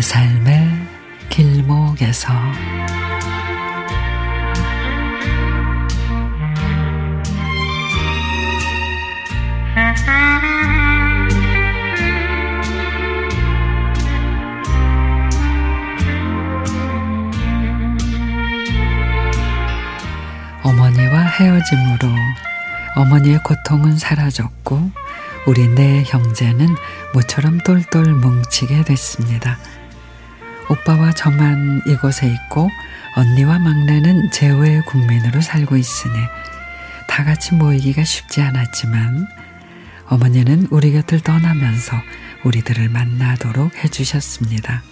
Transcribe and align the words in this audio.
삶의 0.00 0.68
길목에서 1.28 2.32
어머니와 20.62 21.22
헤어짐으로 21.22 22.08
어머니의 22.96 23.42
고통은 23.42 23.96
사라졌고 23.96 24.90
우리 25.46 25.66
네 25.68 26.04
형제는 26.06 26.74
모처럼 27.14 27.58
똘똘 27.58 28.12
뭉치게 28.12 28.84
됐습니다. 28.84 29.58
오빠와 30.68 31.12
저만 31.12 31.82
이곳에 31.86 32.26
있고 32.26 32.68
언니와 33.16 33.58
막내는 33.58 34.30
제외 34.30 34.80
국민으로 34.80 35.40
살고 35.40 35.76
있으니 35.76 36.14
다 37.06 37.24
같이 37.24 37.54
모이기가 37.54 38.04
쉽지 38.04 38.42
않았지만 38.42 39.26
어머니는 40.06 40.68
우리 40.70 40.92
곁을 40.92 41.20
떠나면서 41.20 41.96
우리들을 42.44 42.88
만나도록 42.90 43.76
해주셨습니다. 43.82 44.82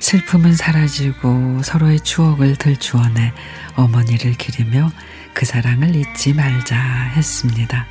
슬픔은 0.00 0.54
사라지고 0.54 1.62
서로의 1.62 2.00
추억을 2.00 2.56
들추어내 2.56 3.32
어머니를 3.76 4.32
기리며 4.34 4.90
그 5.32 5.46
사랑을 5.46 5.94
잊지 5.94 6.34
말자 6.34 6.76
했습니다. 7.14 7.86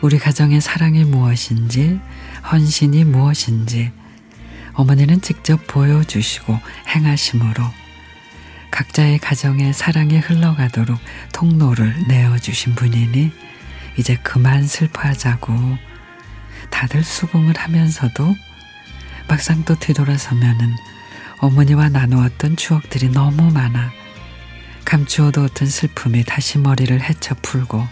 우리 0.00 0.18
가정의 0.18 0.60
사랑이 0.60 1.04
무엇인지, 1.04 2.00
헌신이 2.50 3.04
무엇인지, 3.04 3.92
어머니는 4.78 5.20
직접 5.22 5.66
보여주시고 5.66 6.56
행하심으로 6.86 7.64
각자의 8.70 9.18
가정의 9.18 9.72
사랑이 9.72 10.18
흘러가도록 10.18 11.00
통로를 11.32 11.96
내어주신 12.06 12.76
분이니 12.76 13.32
이제 13.96 14.16
그만 14.22 14.68
슬퍼하자고 14.68 15.52
다들 16.70 17.02
수긍을 17.02 17.54
하면서도 17.56 18.36
막상 19.26 19.64
또 19.64 19.74
뒤돌아서면은 19.74 20.76
어머니와 21.40 21.88
나누었던 21.88 22.54
추억들이 22.54 23.08
너무 23.08 23.50
많아 23.50 23.90
감추어도 24.84 25.42
어떤 25.42 25.66
슬픔이 25.66 26.22
다시 26.22 26.56
머리를 26.58 27.00
헤쳐 27.00 27.34
풀고 27.42 27.84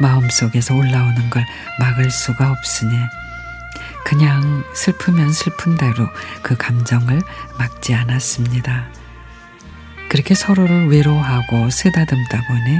마음속에서 0.00 0.74
올라오는 0.74 1.30
걸 1.30 1.46
막을 1.80 2.10
수가 2.10 2.50
없으니 2.50 2.94
그냥 4.04 4.64
슬프면 4.74 5.32
슬픈 5.32 5.76
대로 5.76 6.08
그 6.42 6.56
감정을 6.56 7.20
막지 7.58 7.94
않았습니다. 7.94 8.88
그렇게 10.08 10.34
서로를 10.34 10.90
위로하고 10.90 11.68
쓰다듬다 11.70 12.46
보니 12.46 12.78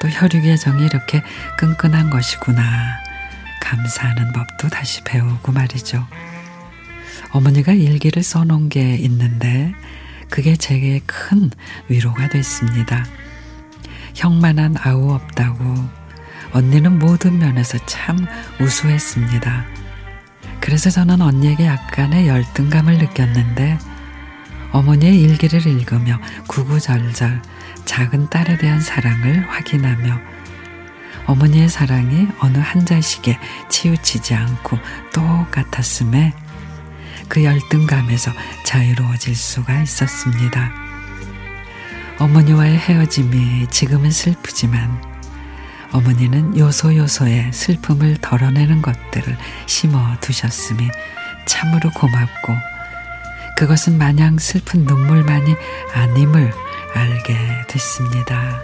또 0.00 0.08
혈육의 0.08 0.58
정이 0.58 0.84
이렇게 0.84 1.22
끈끈한 1.56 2.10
것이구나. 2.10 2.62
감사하는 3.60 4.32
법도 4.32 4.68
다시 4.68 5.02
배우고 5.04 5.52
말이죠. 5.52 6.06
어머니가 7.30 7.72
일기를 7.72 8.22
써놓은 8.22 8.68
게 8.68 8.96
있는데 8.96 9.74
그게 10.30 10.56
제게 10.56 11.00
큰 11.06 11.50
위로가 11.88 12.28
됐습니다. 12.28 13.04
형만한 14.14 14.76
아우 14.78 15.12
없다고 15.12 15.64
언니는 16.52 16.98
모든 16.98 17.38
면에서 17.38 17.78
참 17.86 18.26
우수했습니다. 18.60 19.77
그래서 20.68 20.90
저는 20.90 21.22
언니에게 21.22 21.64
약간의 21.64 22.28
열등감을 22.28 22.98
느꼈는데 22.98 23.78
어머니의 24.70 25.18
일기를 25.18 25.66
읽으며 25.66 26.20
구구절절 26.46 27.40
작은 27.86 28.28
딸에 28.28 28.58
대한 28.58 28.78
사랑을 28.78 29.48
확인하며 29.48 30.20
어머니의 31.24 31.70
사랑이 31.70 32.28
어느 32.40 32.58
한 32.58 32.84
자식에 32.84 33.38
치우치지 33.70 34.34
않고 34.34 34.78
똑같았음에 35.14 36.34
그 37.30 37.44
열등감에서 37.44 38.30
자유로워질 38.66 39.34
수가 39.34 39.80
있었습니다. 39.80 40.70
어머니와의 42.18 42.76
헤어짐이 42.76 43.68
지금은 43.70 44.10
슬프지만 44.10 45.17
어머니는 45.92 46.58
요소요소의 46.58 47.52
슬픔을 47.52 48.18
덜어내는 48.20 48.82
것들을 48.82 49.36
심어 49.66 50.16
두셨음이 50.20 50.88
참으로 51.46 51.90
고맙고 51.90 52.54
그것은 53.56 53.98
마냥 53.98 54.38
슬픈 54.38 54.84
눈물만이 54.84 55.56
아님을 55.94 56.52
알게 56.94 57.36
됐습니다. 57.68 58.60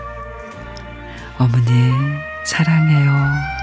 어머니, 1.38 1.92
사랑해요. 2.46 3.53